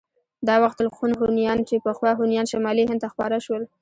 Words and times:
دا 0.47 0.55
وخت 0.63 0.77
الخون 0.85 1.11
هونيان 1.21 1.59
چې 1.67 1.83
پخوا 1.85 2.11
هونيان 2.19 2.45
شمالي 2.51 2.83
هند 2.89 3.01
ته 3.03 3.07
خپاره 3.13 3.37
شول. 3.45 3.63